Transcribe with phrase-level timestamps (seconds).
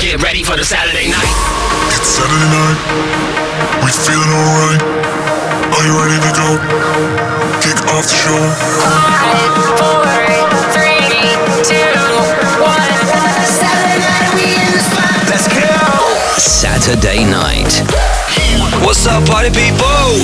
[0.00, 1.32] Get ready for the Saturday night.
[1.92, 2.78] It's Saturday night.
[3.84, 4.82] We feeling alright.
[5.72, 6.48] Are you ready to go?
[7.60, 8.40] Kick off the show.
[8.80, 10.02] Five, four,
[10.72, 11.02] three,
[11.66, 11.92] two,
[12.62, 12.92] one.
[13.44, 15.12] Saturday night, we in the spot.
[15.28, 15.68] Let's go.
[16.38, 17.72] Saturday night
[18.84, 20.18] What's up, party people?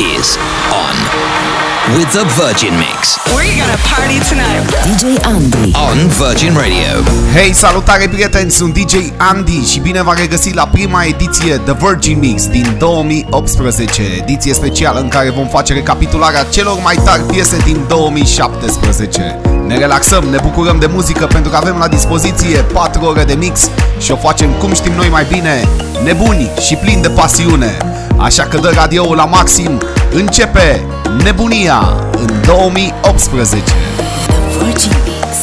[0.00, 0.38] is
[0.72, 4.62] on with the Virgin Mix We're gonna party tonight.
[4.86, 5.72] DJ Andy.
[5.74, 6.92] on Virgin Radio.
[7.34, 12.18] Hei, salutare prieteni, sunt DJ Andy și bine v-am regăsit la prima ediție The Virgin
[12.18, 17.84] Mix din 2018, ediție specială în care vom face recapitularea celor mai tari piese din
[17.88, 19.38] 2017.
[19.66, 23.70] Ne relaxăm, ne bucurăm de muzică pentru că avem la dispoziție 4 ore de mix
[23.98, 25.68] și o facem cum știm noi mai bine,
[26.04, 27.76] nebuni și plini de pasiune.
[28.20, 29.80] Așa că dă radioul la maxim,
[30.12, 30.86] începe
[31.24, 31.78] nebunia
[32.12, 33.62] în 2018.
[33.64, 35.36] The Virgin Mix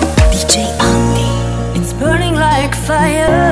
[0.00, 1.30] cu DJ Andy.
[1.78, 3.51] It's burning like fire.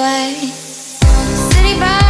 [0.00, 0.34] Away.
[1.52, 2.09] City burns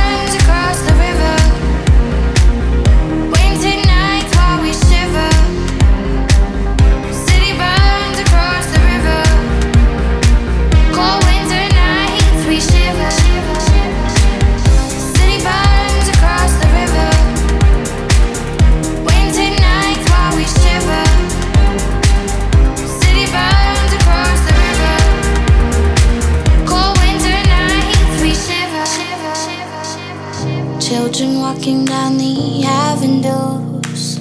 [31.61, 34.19] walking down the avenues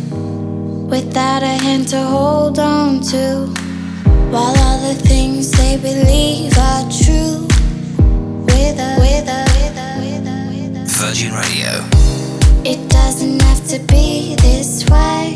[0.89, 3.47] without a hand to hold on to.
[4.29, 7.47] While all the things they believe are true,
[8.43, 10.99] with a, with a, with a, with a, with a.
[10.99, 11.71] Virgin Radio.
[12.65, 15.33] It doesn't have to be this way.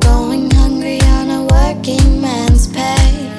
[0.00, 3.30] Going hungry on a working man's pay,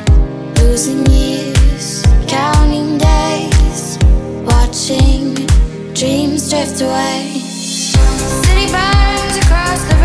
[0.62, 3.98] losing years, counting days,
[4.46, 5.36] watching
[5.94, 7.37] dreams drift away
[9.48, 9.97] across the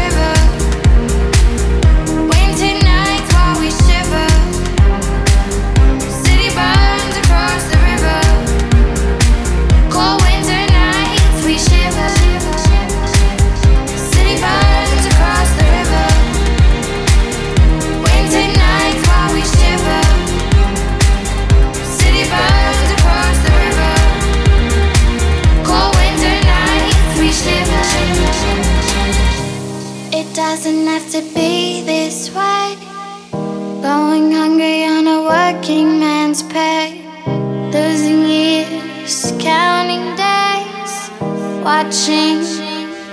[41.63, 42.43] watching.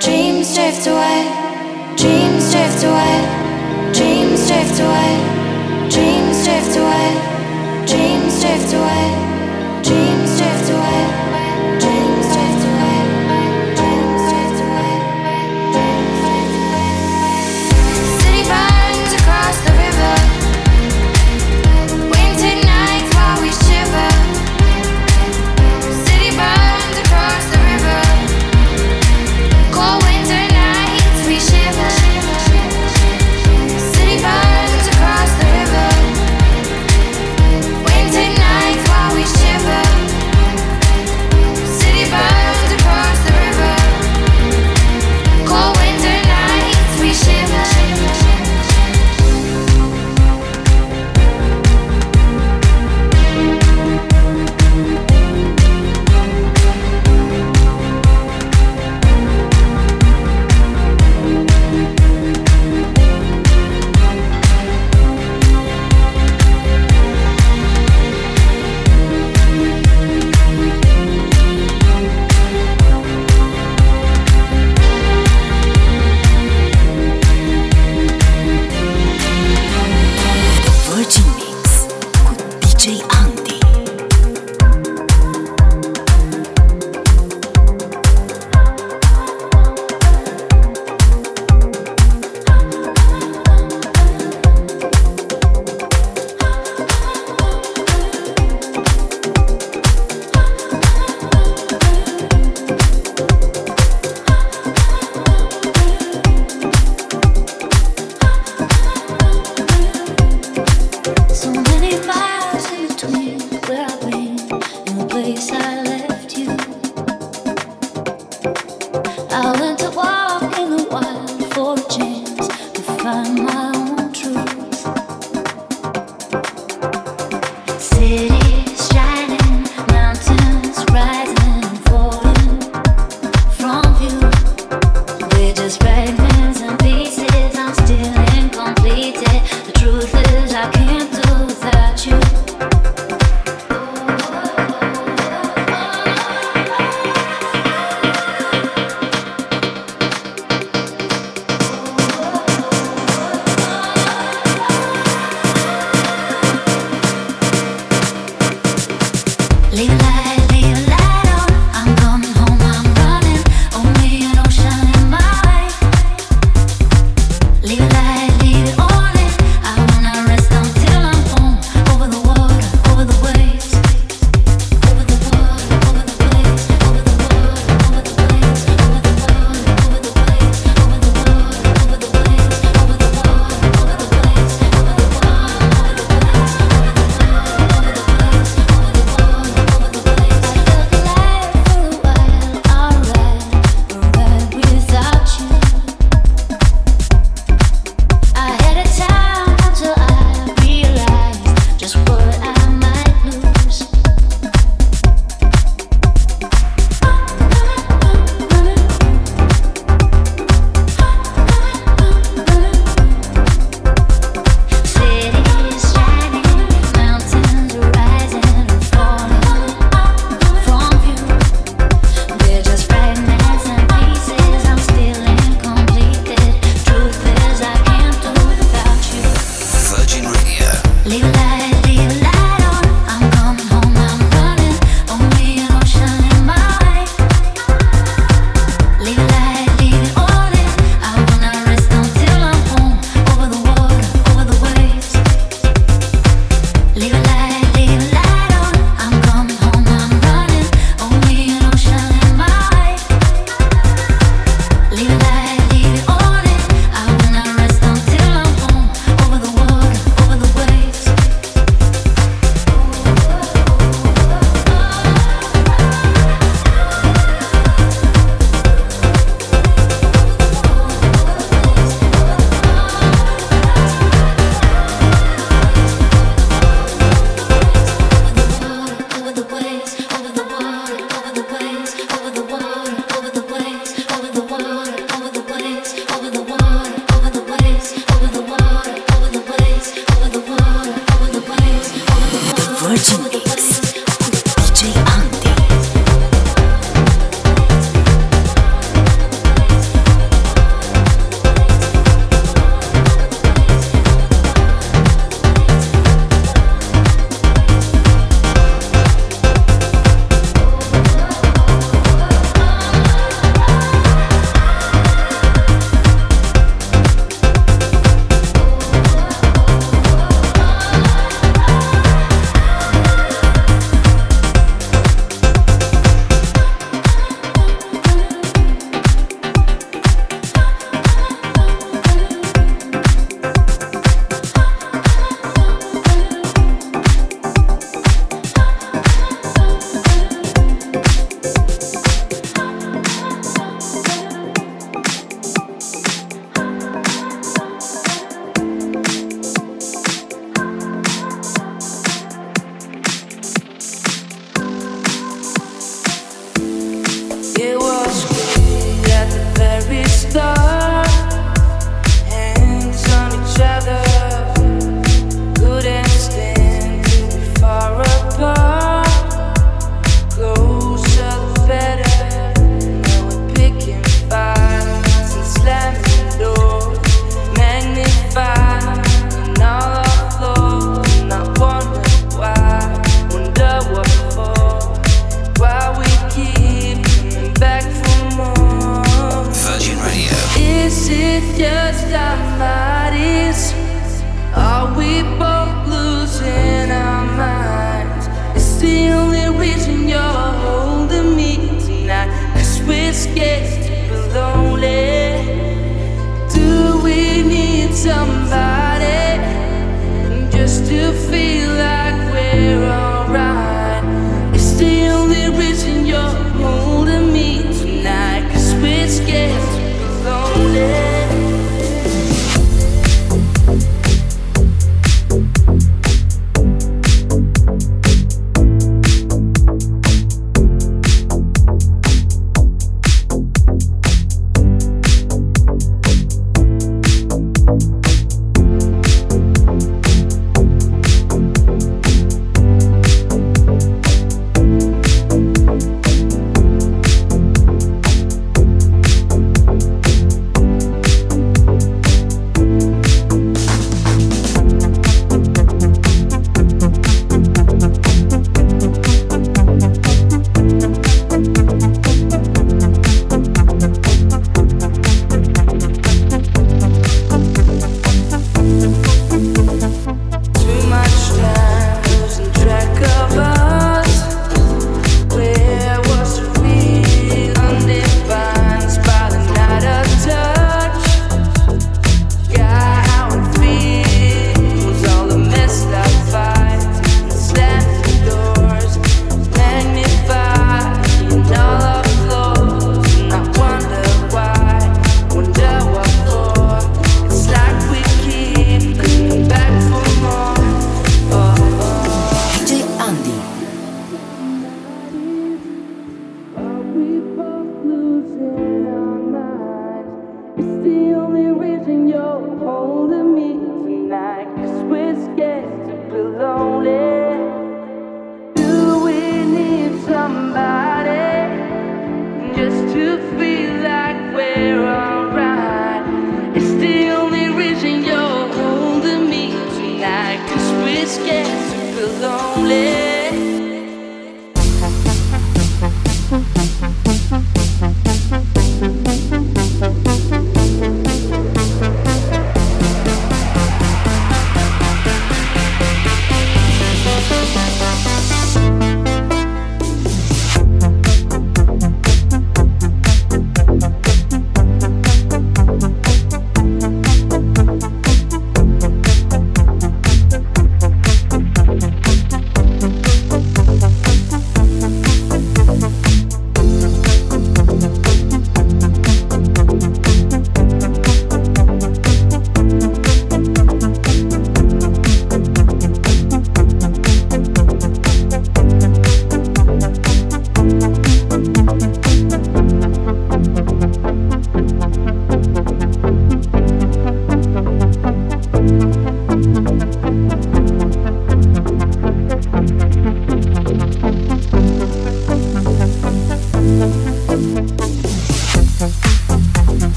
[0.00, 1.22] Dreams drift away,
[1.96, 3.18] dreams drift away,
[3.92, 9.17] dreams drift away, dreams drift away, dreams drift away.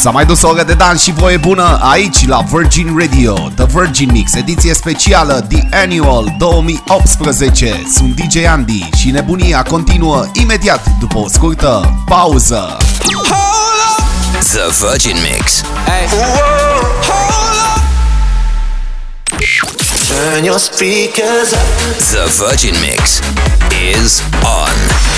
[0.00, 3.66] S-a mai dus o oră de dans și voie bună aici la Virgin Radio The
[3.72, 11.18] Virgin Mix, ediție specială The Annual 2018 Sunt DJ Andy și nebunia continuă imediat după
[11.18, 12.76] o scurtă pauză
[14.38, 15.62] The Virgin Mix.
[20.06, 21.60] Turn your speakers up.
[21.98, 23.20] The Virgin Mix
[23.94, 25.09] is on.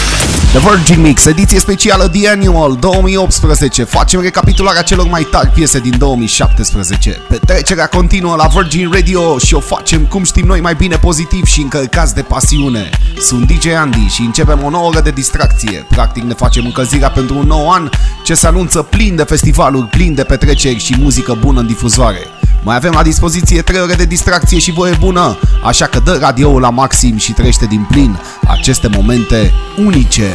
[0.53, 5.98] The Virgin Mix, ediție specială The Annual 2018 Facem recapitularea celor mai tari piese din
[5.98, 11.44] 2017 Petrecerea continuă la Virgin Radio și o facem cum știm noi mai bine pozitiv
[11.44, 12.90] și încărcați de pasiune.
[13.20, 15.86] Sunt DJ Andy și începem o nouă oră de distracție.
[15.88, 17.90] Practic ne facem încălzirea pentru un nou an
[18.24, 22.26] ce se anunță plin de festivaluri, plin de petreceri și muzică bună în difuzoare
[22.64, 26.60] mai avem la dispoziție 3 ore de distracție și voie bună, așa că dă radioul
[26.60, 30.30] la maxim și trăiește din plin aceste momente unice.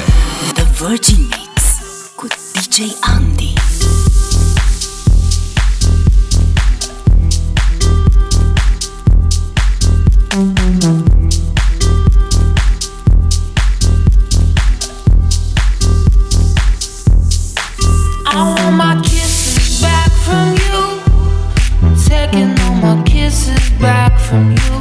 [0.53, 1.63] The Virgin Mix
[2.15, 3.53] cu DJ Andy.
[10.39, 11.16] I
[24.29, 24.76] back from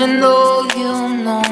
[0.00, 0.92] even know you
[1.24, 1.42] know.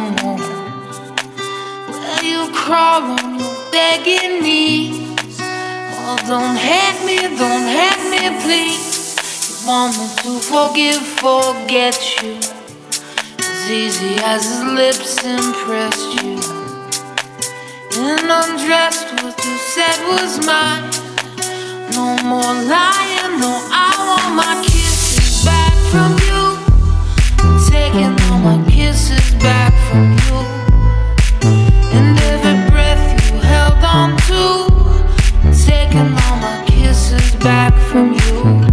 [1.89, 5.39] Where you crawl on your begging knees.
[5.41, 9.61] Oh, don't hate me, don't hate me, please.
[9.61, 12.39] You want me to forgive, forget you.
[13.39, 16.41] As easy as his lips impressed you.
[18.01, 20.89] And undressed, what you said was mine.
[21.93, 24.78] No more lying, no, I want my
[37.41, 38.68] back from you.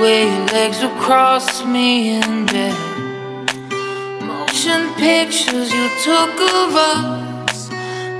[0.00, 2.76] Way your legs would cross me in bed.
[4.22, 7.70] Motion pictures you took of us.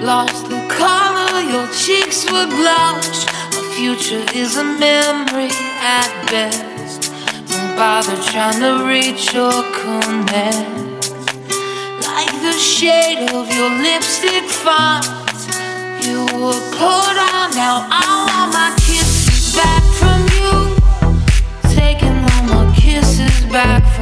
[0.03, 3.21] Lost the color, your cheeks would blush.
[3.55, 5.51] Our future is a memory
[5.81, 7.13] at best.
[7.51, 11.13] Don't bother trying to reach or connect.
[12.09, 15.07] Like the shade of your lipstick font.
[16.03, 18.71] You were put on, now I want my
[23.49, 23.98] back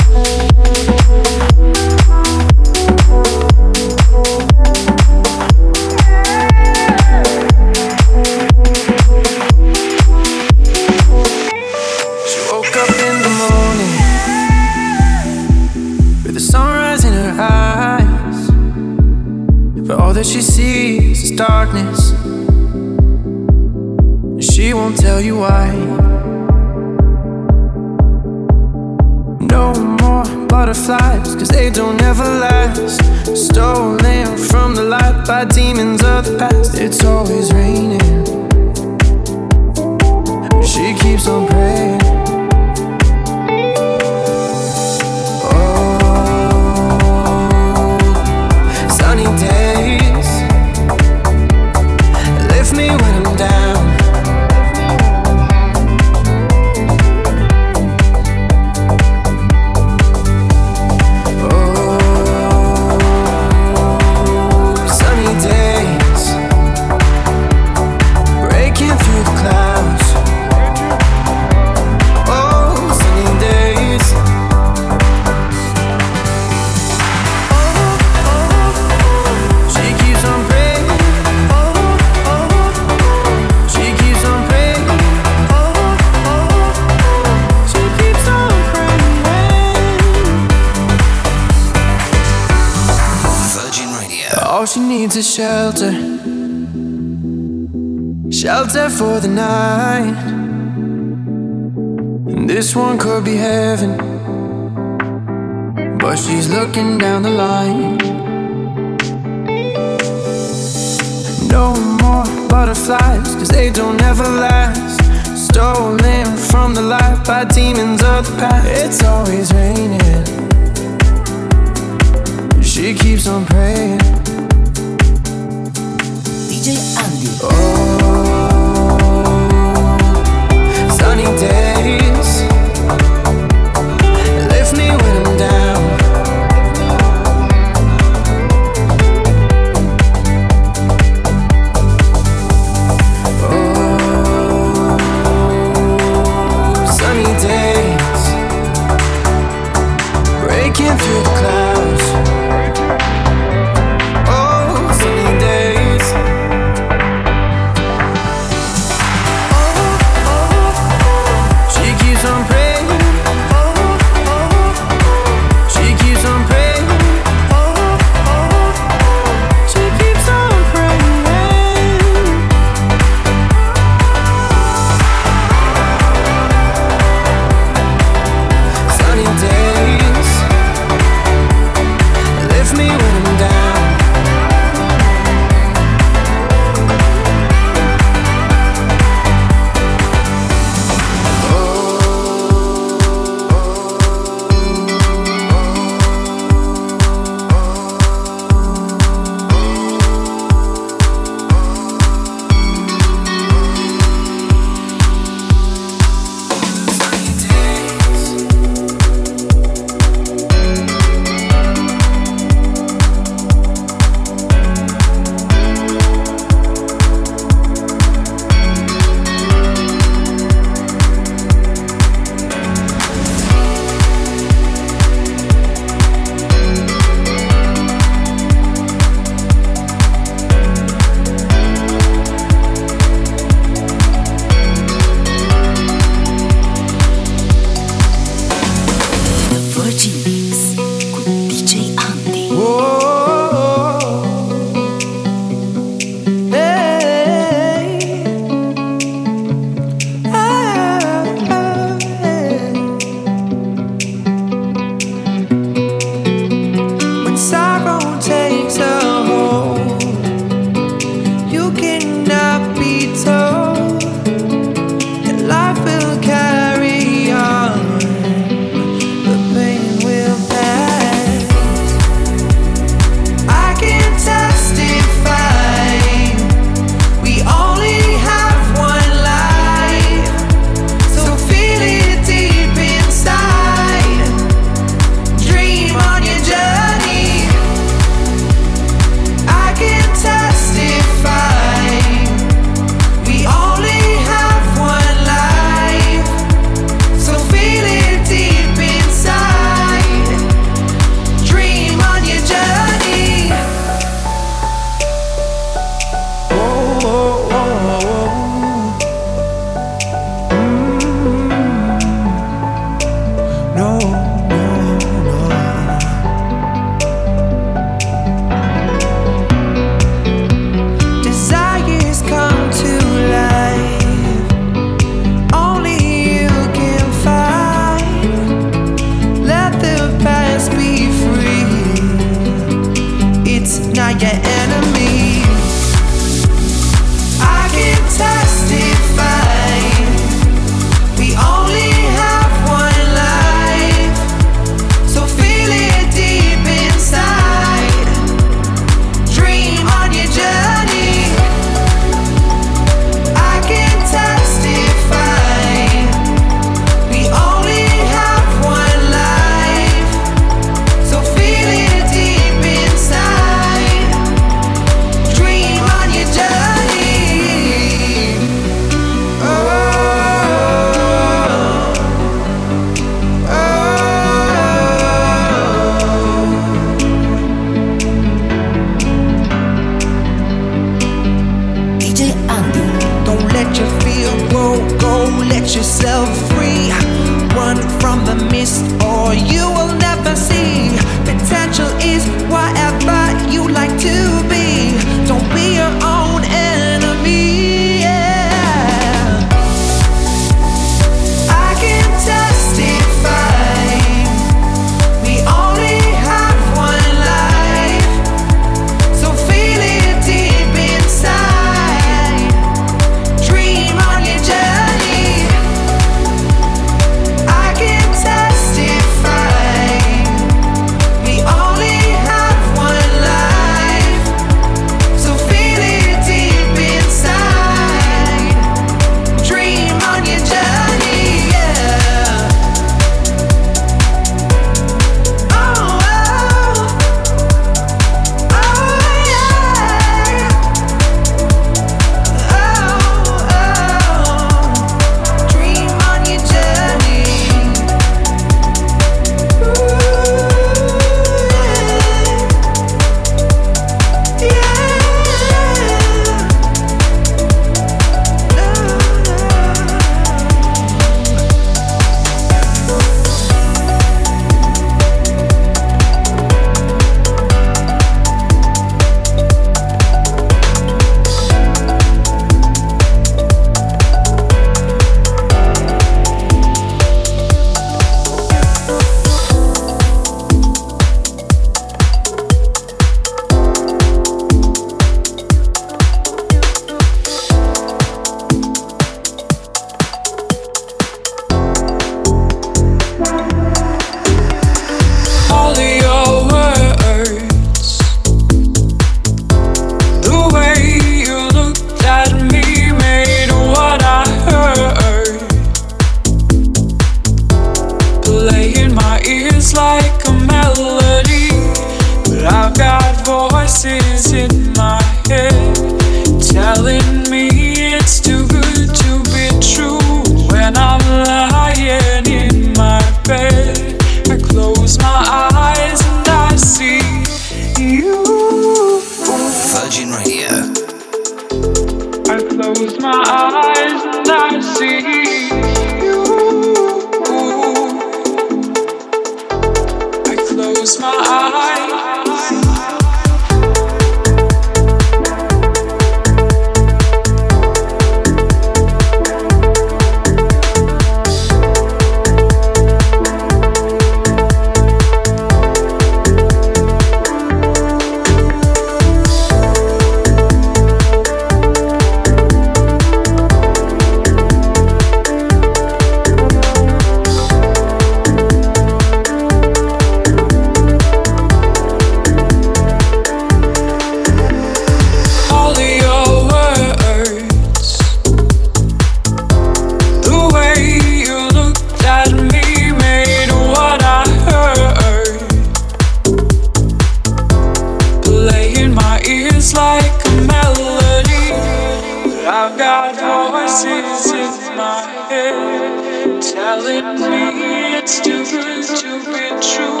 [592.50, 600.00] I've got voices in my head telling me it's too good to be true.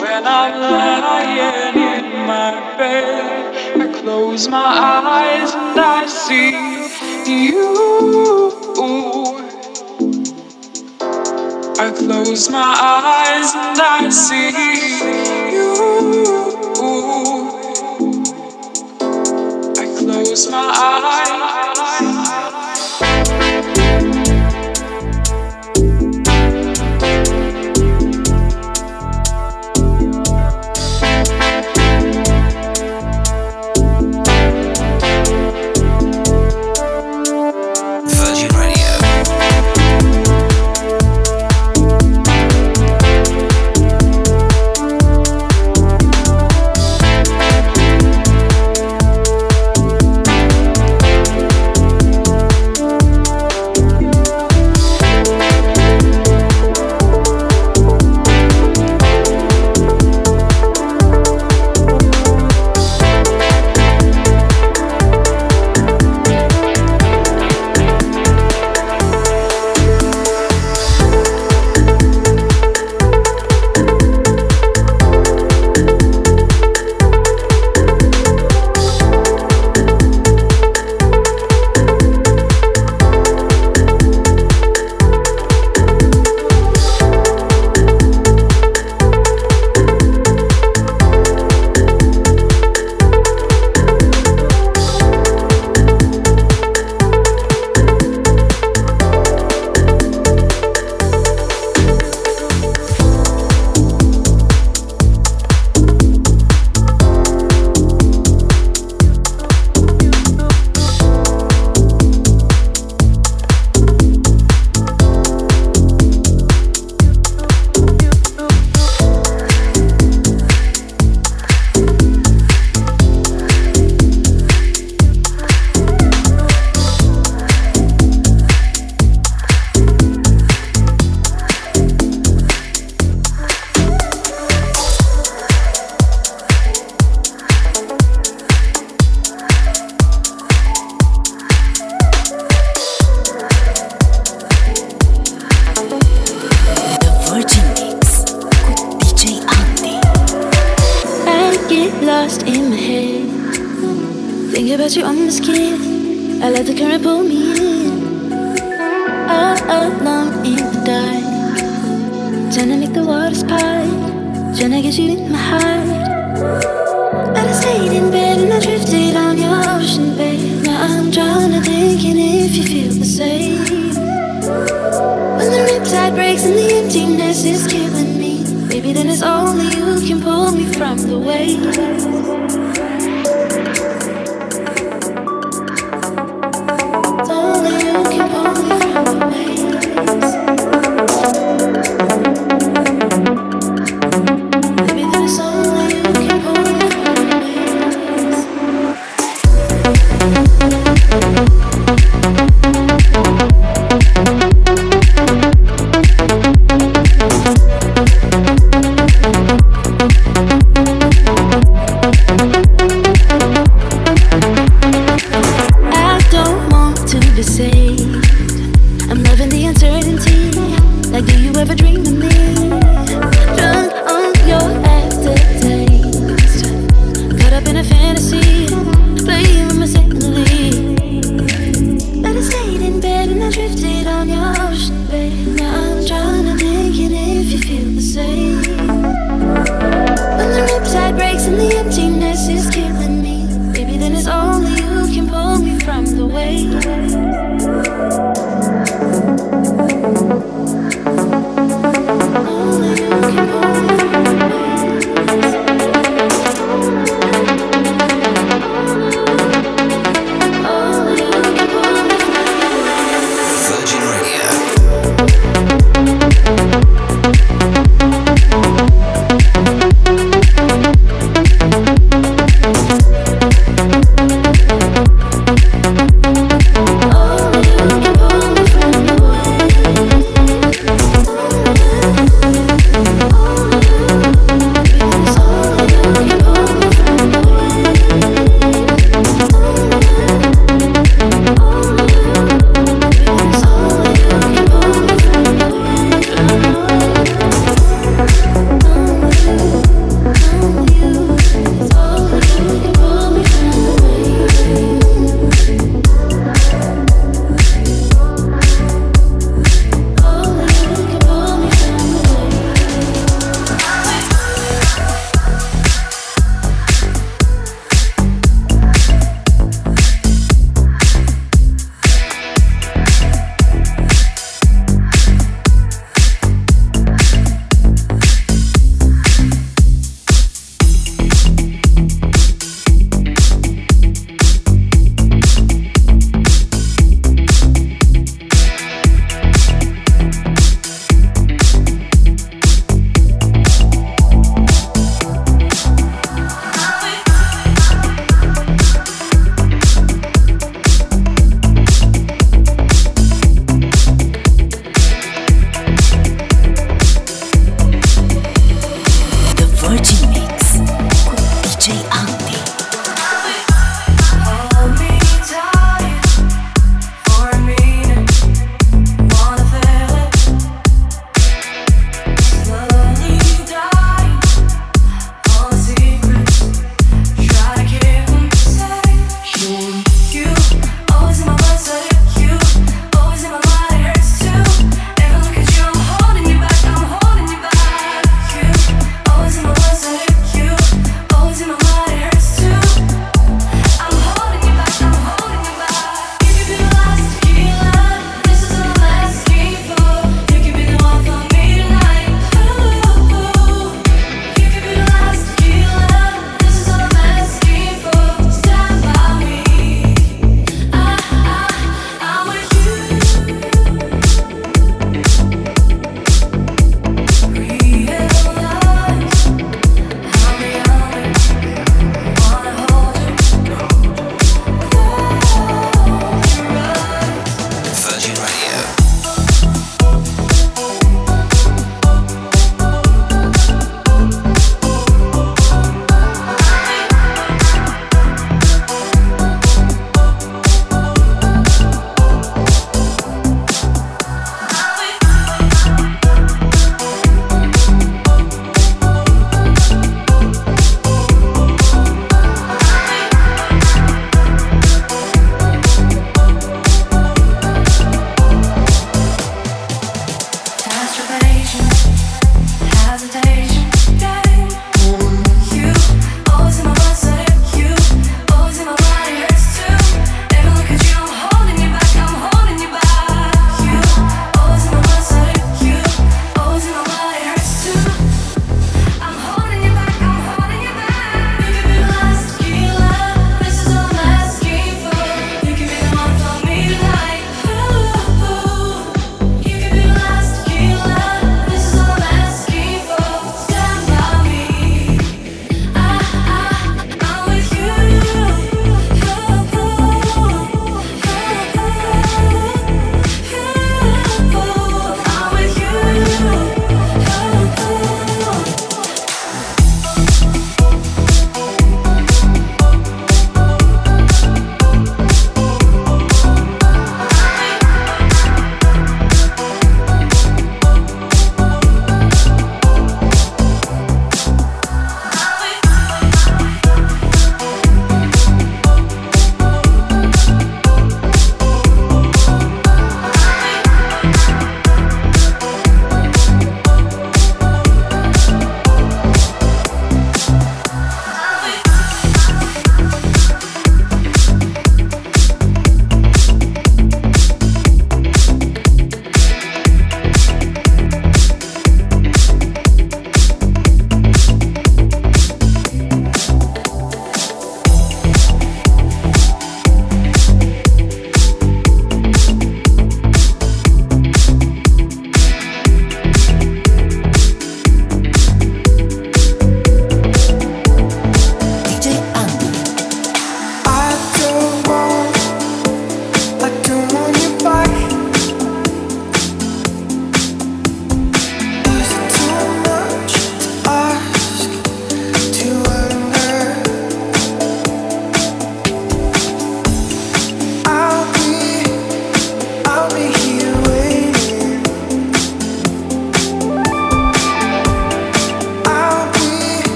[0.00, 6.50] When I'm lying in my bed, I close my eyes and I see
[7.50, 7.74] you.
[11.80, 14.52] I close my eyes and I see
[15.52, 17.57] you.
[20.38, 20.70] Close my
[22.00, 22.27] eyes.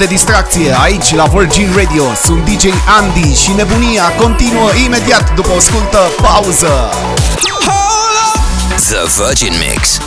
[0.00, 2.04] De distracție aici la Virgin Radio.
[2.24, 2.64] Sunt DJ
[2.98, 6.90] Andy și nebunia continuă imediat după o scurtă pauză.
[8.76, 9.98] The Virgin Mix.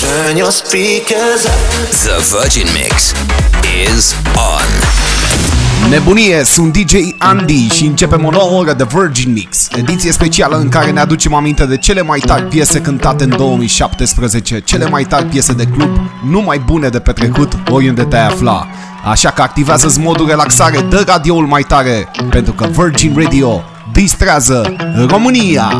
[0.00, 1.90] Turn your speakers up.
[1.90, 3.12] The Virgin Mix
[3.86, 5.15] is on.
[5.90, 10.68] Nebunie, sunt DJ Andy și începem o nouă oră de Virgin Mix, ediție specială în
[10.68, 15.24] care ne aducem aminte de cele mai tari piese cântate în 2017, cele mai tari
[15.24, 15.90] piese de club,
[16.30, 18.66] numai bune de petrecut oriunde te-ai afla.
[19.04, 24.76] Așa că activează modul relaxare, dă radioul mai tare, pentru că Virgin Radio distrează
[25.08, 25.70] România!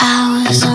[0.00, 0.73] I was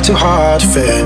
[0.00, 1.04] Tried too hard to fit,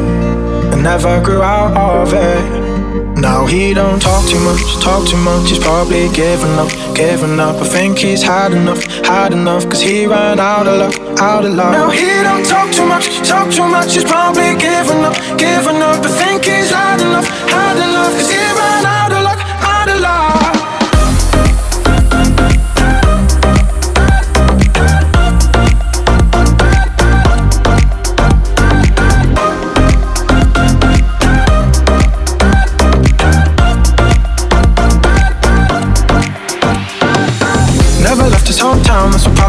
[0.72, 3.18] and never grew out of it.
[3.18, 5.50] Now he don't talk too much, talk too much.
[5.50, 7.56] He's probably giving up, giving up.
[7.56, 9.68] I think he's had enough, had enough.
[9.68, 11.72] Cause he ran out of luck, out of luck.
[11.72, 13.94] Now he don't talk too much, talk too much.
[13.94, 15.98] He's probably giving up, giving up.
[16.04, 18.12] I think he's had enough, had enough.
[18.14, 18.93] Cause he ran out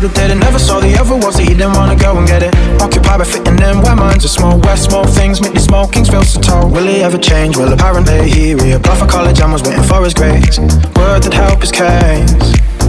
[0.08, 0.40] hometown, that's what did it.
[0.40, 2.54] Never saw the other was that he didn't wanna go and get it.
[2.82, 4.60] Occupied by fitting in where minds are small.
[4.60, 6.70] Where small things make these small kings feel so tall.
[6.70, 7.58] Will he ever change?
[7.58, 10.60] Well, apparently he reapplied for college and was waiting for his grades.
[10.60, 12.32] Word that help his case.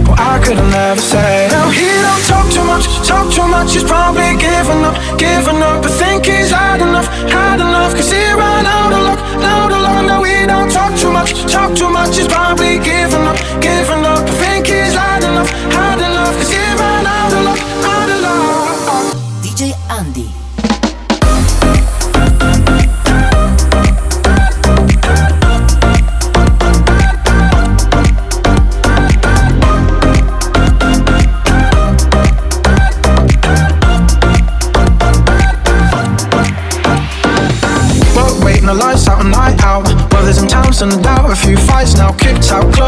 [0.05, 1.49] Well, I couldn't ever say.
[1.51, 3.73] No, he don't talk too much, talk too much.
[3.73, 5.83] He's probably giving up, giving up.
[5.83, 7.93] I think he's had enough, had enough.
[7.95, 10.05] Cause he ran out of luck, out of luck.
[10.05, 12.15] No, he don't talk too much, talk too much.
[12.15, 12.96] He's probably giving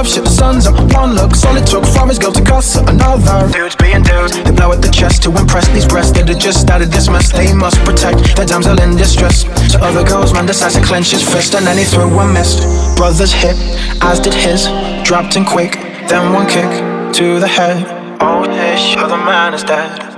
[0.10, 0.76] shit, the sun's up.
[0.94, 3.48] One look, solid took from his girl to cuss another.
[3.54, 6.70] Dudes being dudes, they blow at the chest to impress these breasts that are just
[6.70, 7.32] out of this mess.
[7.32, 9.46] They must protect their damsel in distress.
[9.72, 12.66] So other girls, man decides to clench his fist and then he threw a mist.
[12.98, 13.56] Brothers hit,
[14.02, 14.66] as did his,
[15.06, 15.74] dropped in quick,
[16.10, 16.70] then one kick
[17.14, 17.86] to the head.
[18.22, 20.09] Oh, ish, other man is dead.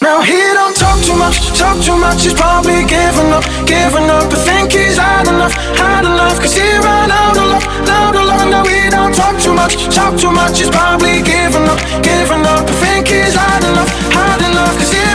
[0.00, 2.24] Now he don't talk too much, talk too much.
[2.24, 4.32] He's probably giving up, giving up.
[4.32, 6.40] I think he's had enough, had enough.
[6.40, 8.48] Cause he ran out of luck, out of luck.
[8.48, 10.58] Now he don't talk too much, talk too much.
[10.58, 12.64] He's probably giving up, giving up.
[12.64, 14.72] I think he's had enough, had enough.
[14.80, 15.09] Cause he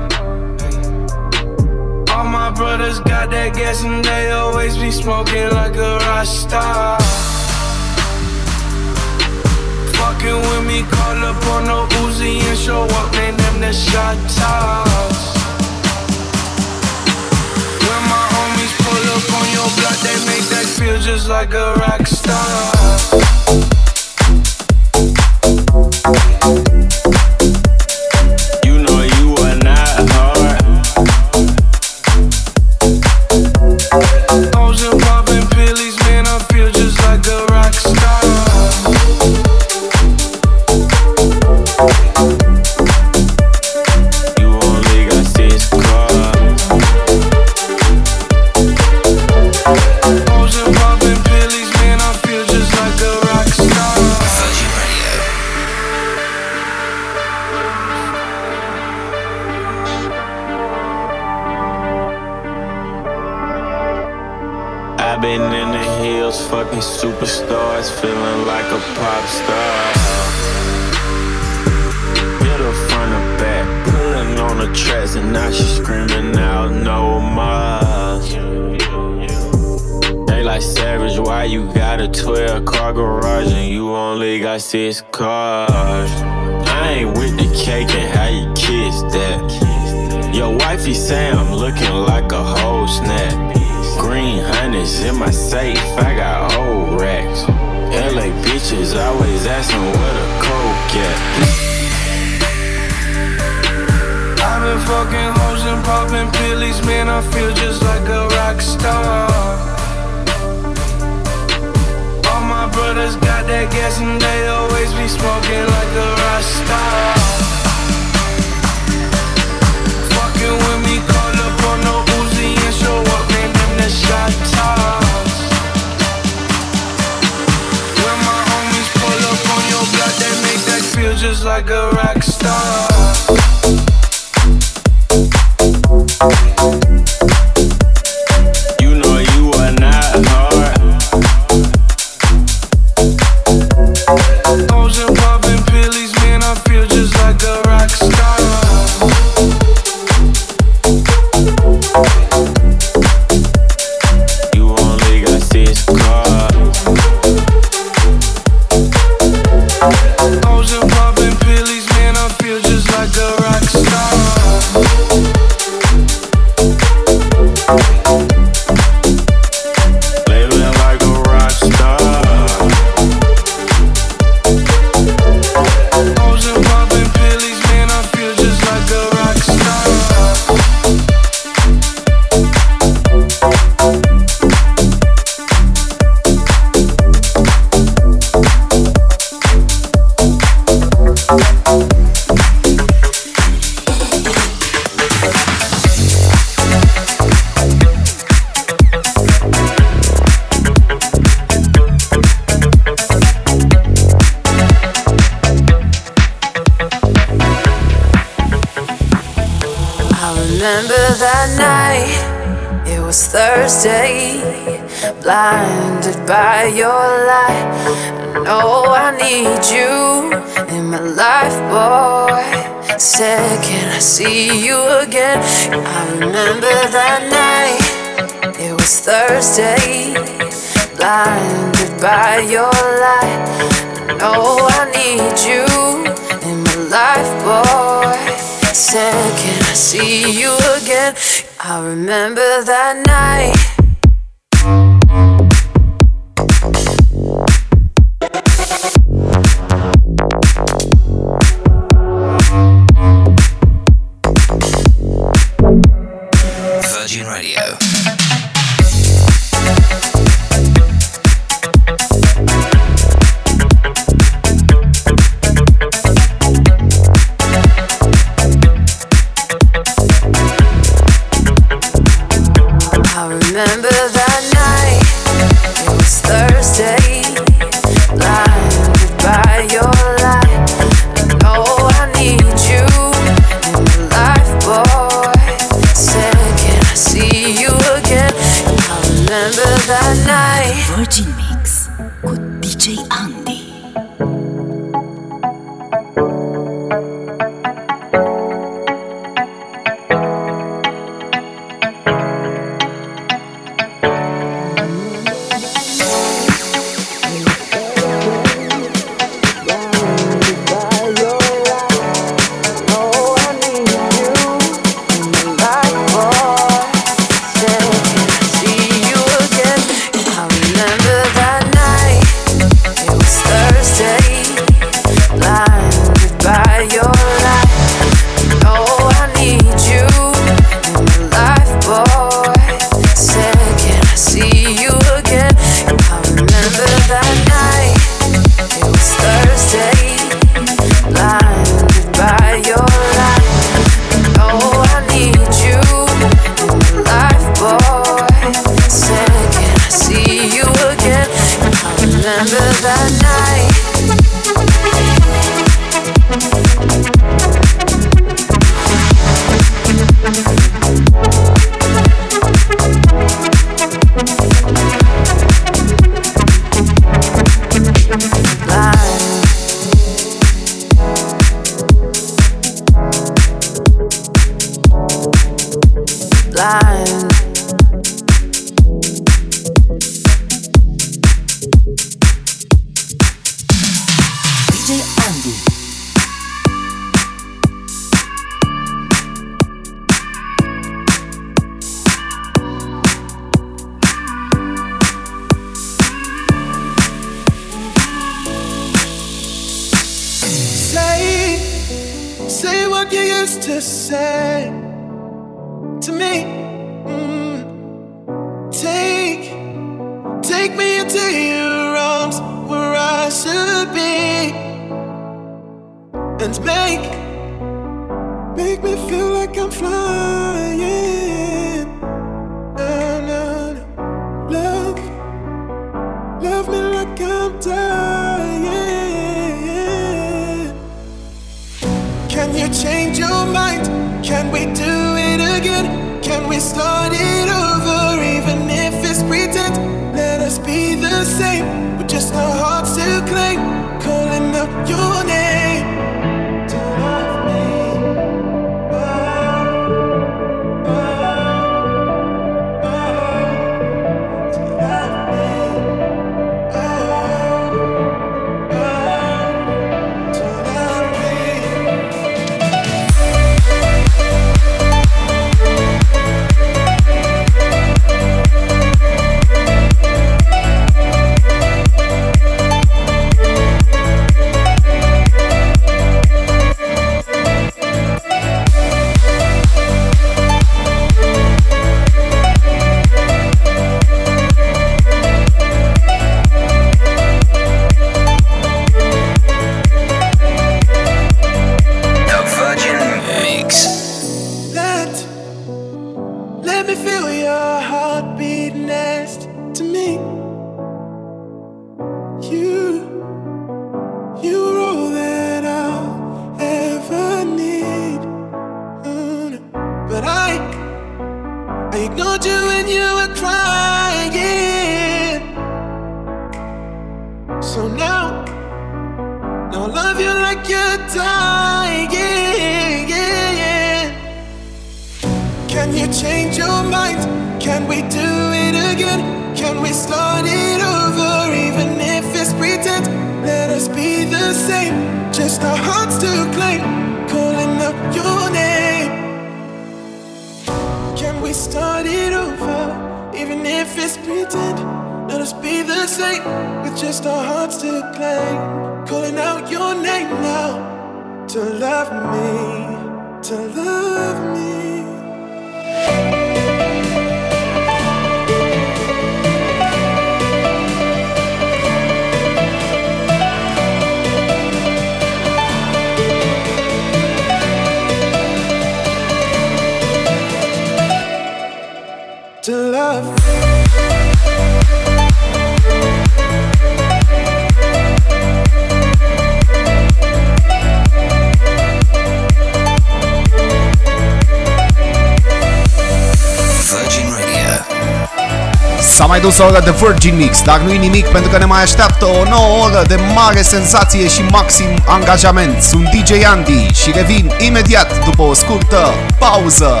[589.32, 592.24] mai dus o oră de Virgin Mix, dar nu-i nimic pentru că ne mai așteaptă
[592.24, 595.82] o nouă oră de mare senzație și maxim angajament.
[595.82, 600.00] Sunt DJ Andy și revin imediat după o scurtă pauză.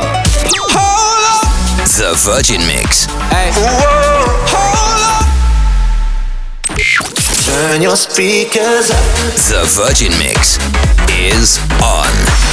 [1.84, 3.06] The Virgin Mix.
[7.44, 9.34] Turn your speakers up.
[9.34, 10.56] The Virgin Mix
[11.30, 12.51] is on.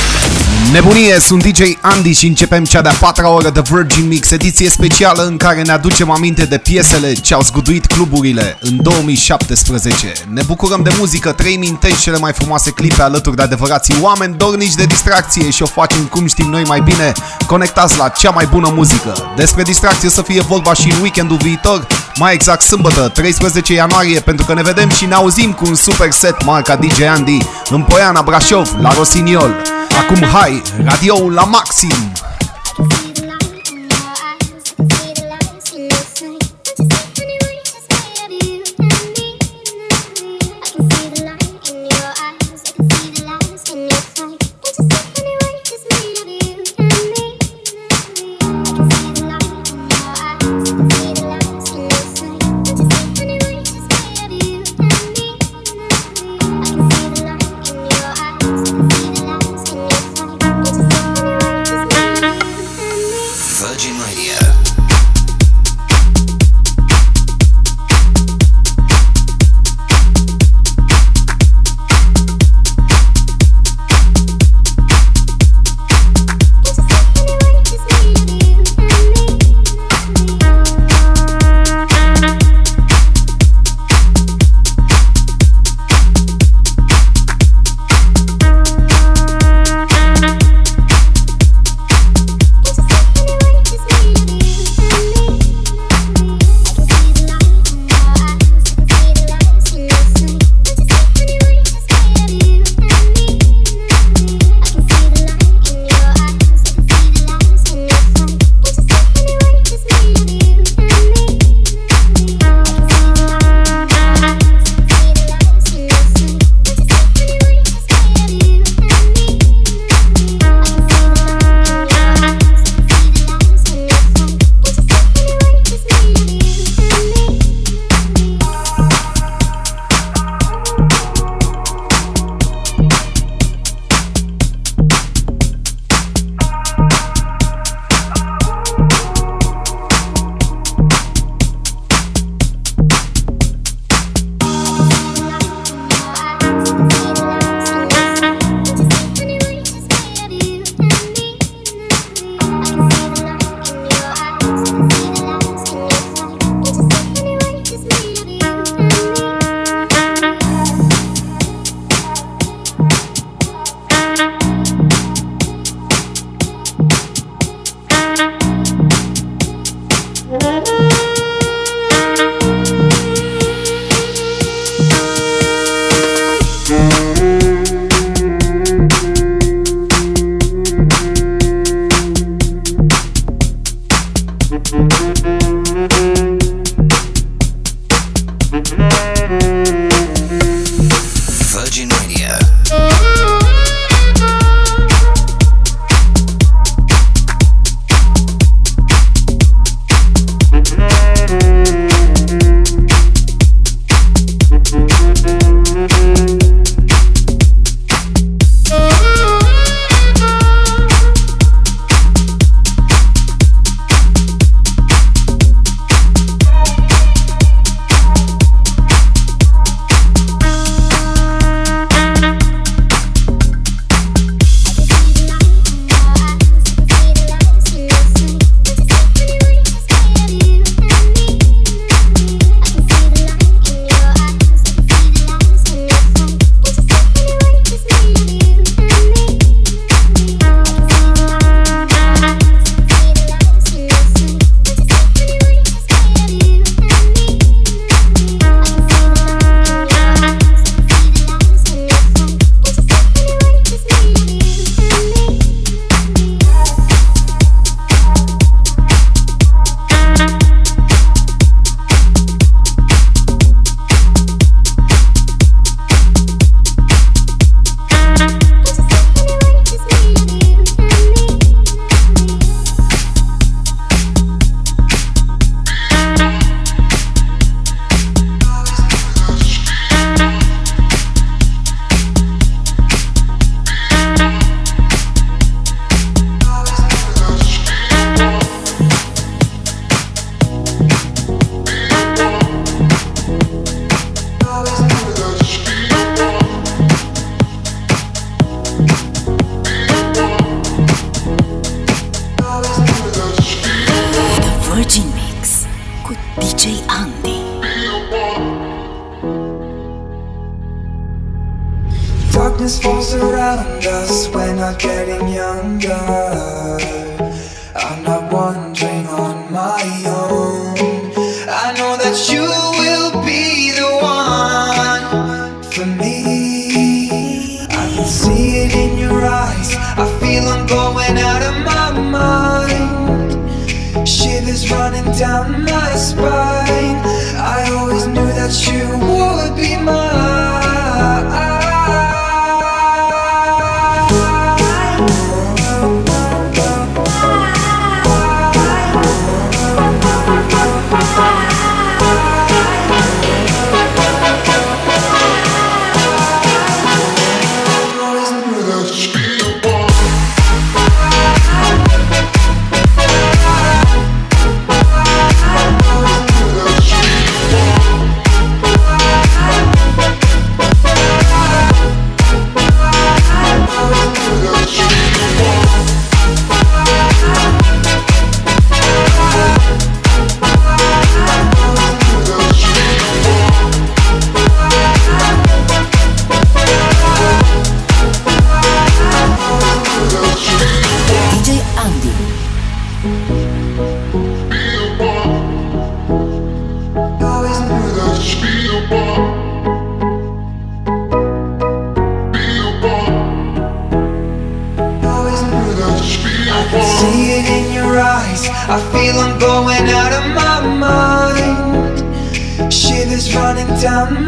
[0.73, 5.25] Nebunie, sunt DJ Andy și începem cea de-a patra oră de Virgin Mix, ediție specială
[5.25, 10.13] în care ne aducem aminte de piesele ce au zguduit cluburile în 2017.
[10.33, 14.73] Ne bucurăm de muzică, trăim intens cele mai frumoase clipe alături de adevărații oameni dornici
[14.73, 17.11] de distracție și o facem cum știm noi mai bine,
[17.47, 19.33] conectați la cea mai bună muzică.
[19.35, 24.19] Despre distracție o să fie vorba și în weekendul viitor, mai exact sâmbătă, 13 ianuarie,
[24.19, 27.37] pentru că ne vedem și ne auzim cu un super set marca DJ Andy
[27.69, 29.78] în Poiana Brașov, la Rosignol.
[29.99, 33.08] Acum hai, radioul la maxim!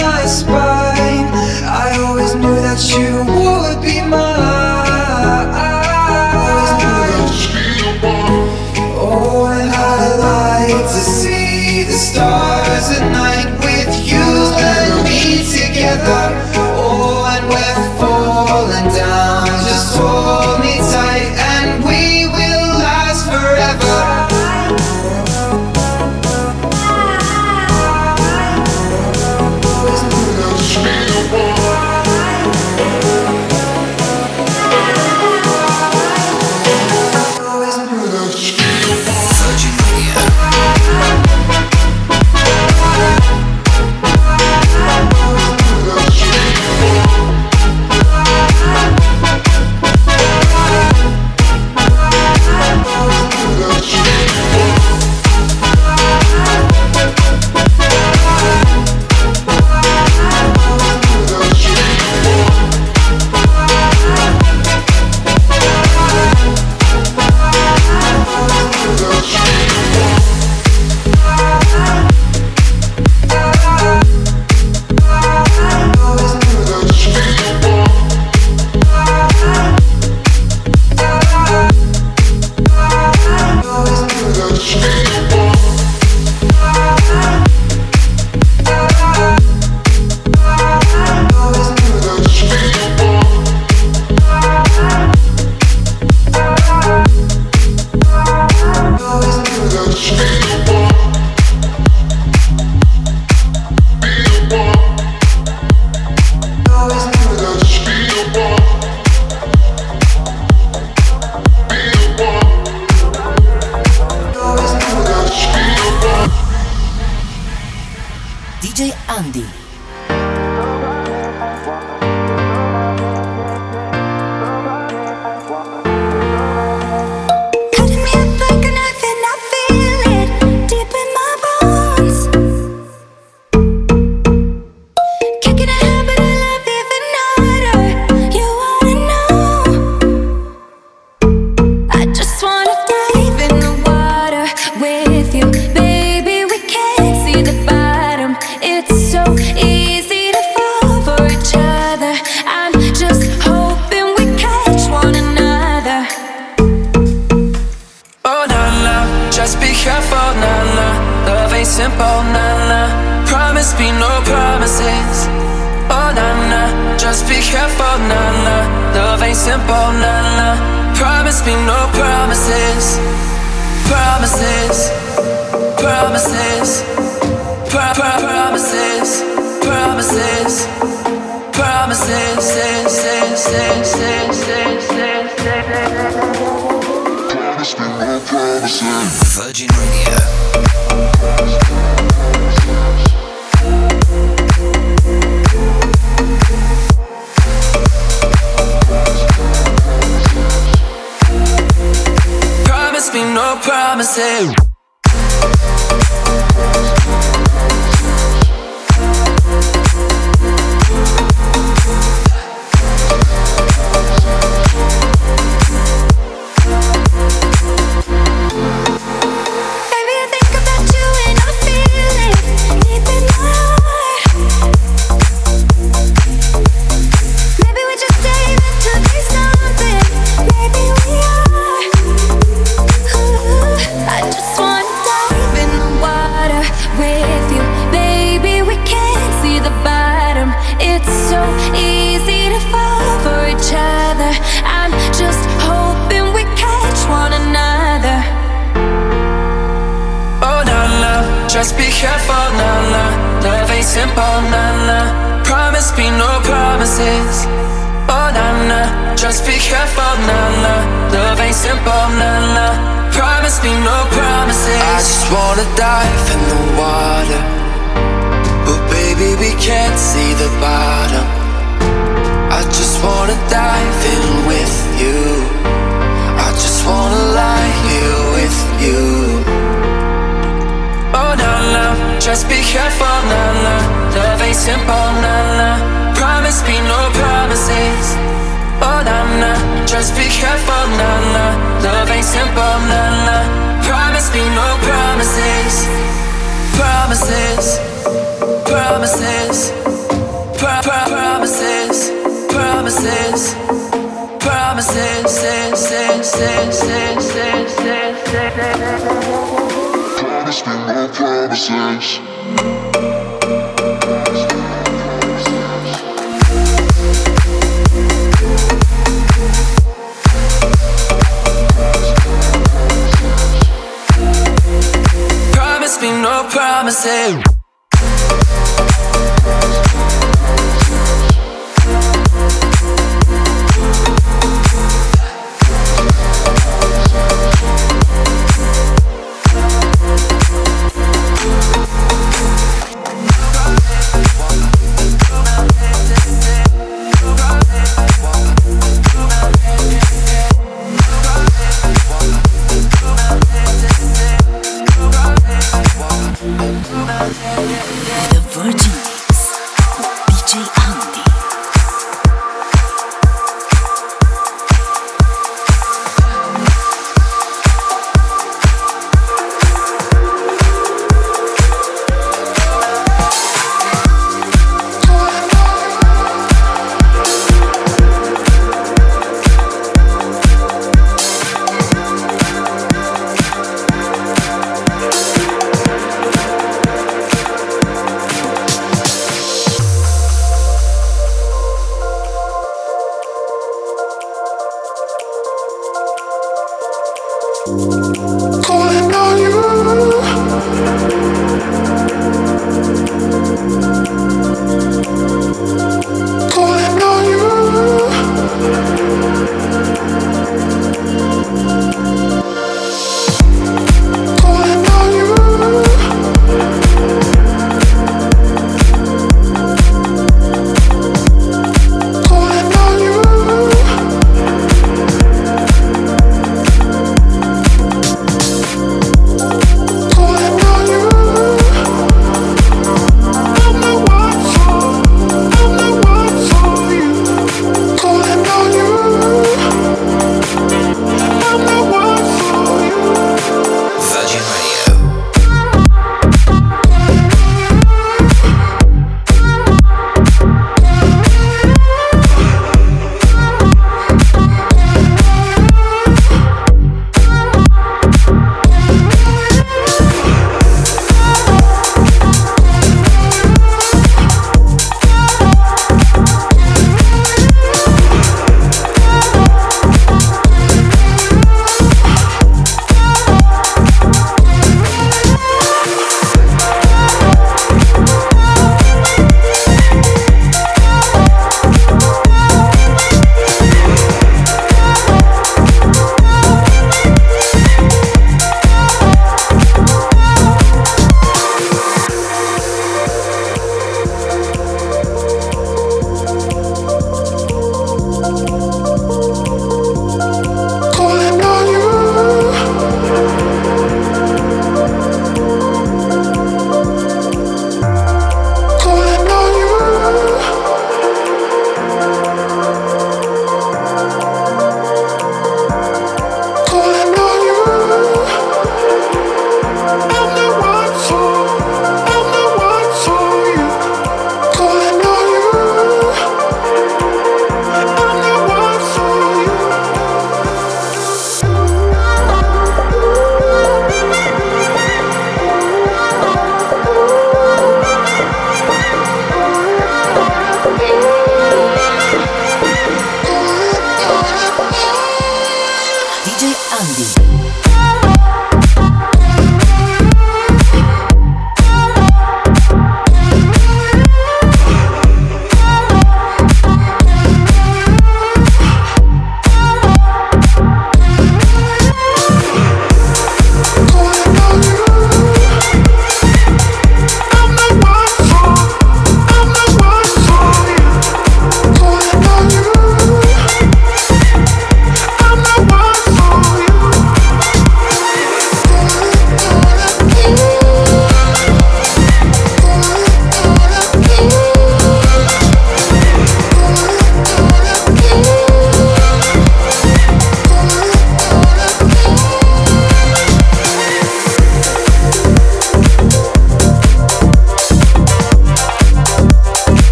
[0.00, 1.28] my spine.
[1.64, 4.27] I always knew that you would be mine.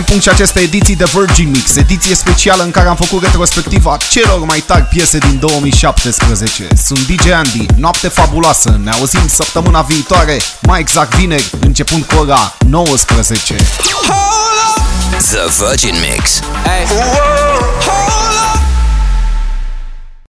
[0.00, 3.96] Punem punct și aceste ediții de Virgin Mix, ediție specială în care am făcut retrospectiva
[4.10, 6.68] celor mai tari piese din 2017.
[6.76, 12.54] Sunt DJ Andy, noapte fabuloasă, ne auzim săptămâna viitoare, mai exact vineri, începând cu ora
[12.66, 13.54] 19.
[15.18, 16.40] The Virgin Mix.
[16.92, 17.29] Whoa.